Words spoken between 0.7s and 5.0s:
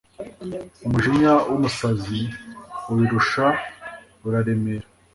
umujinya w'umusazi ubirusha uraremera